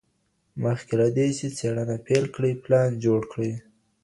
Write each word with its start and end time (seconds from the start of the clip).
مخکي 0.63 0.95
له 1.01 1.07
دې 1.15 1.27
چي 1.37 1.47
څېړنه 1.57 1.97
پیل 2.05 2.23
کړئ، 2.35 2.53
پلان 2.63 2.89
جوړ 3.03 3.21
کړئ. 3.31 3.51